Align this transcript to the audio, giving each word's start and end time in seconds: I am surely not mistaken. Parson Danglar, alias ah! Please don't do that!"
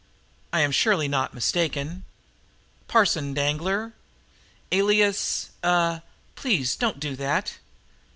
I 0.51 0.61
am 0.61 0.71
surely 0.71 1.07
not 1.07 1.35
mistaken. 1.35 2.05
Parson 2.87 3.35
Danglar, 3.35 3.93
alias 4.71 5.51
ah! 5.63 6.01
Please 6.33 6.75
don't 6.75 6.99
do 6.99 7.15
that!" 7.15 7.59